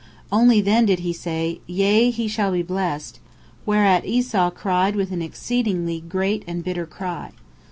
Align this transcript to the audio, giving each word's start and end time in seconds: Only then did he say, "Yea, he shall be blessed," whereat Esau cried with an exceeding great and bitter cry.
Only 0.31 0.61
then 0.61 0.87
did 0.87 1.01
he 1.01 1.13
say, 1.13 1.61
"Yea, 1.67 2.09
he 2.09 2.27
shall 2.27 2.53
be 2.53 2.63
blessed," 2.63 3.19
whereat 3.67 4.03
Esau 4.03 4.49
cried 4.49 4.95
with 4.95 5.11
an 5.11 5.21
exceeding 5.21 5.85
great 6.09 6.43
and 6.47 6.63
bitter 6.63 6.87
cry. 6.87 7.33